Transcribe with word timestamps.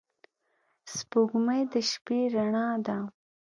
•سپوږمۍ 0.95 1.61
د 1.71 1.73
شپې 1.91 2.19
رڼا 2.33 2.67
ده. 2.85 2.97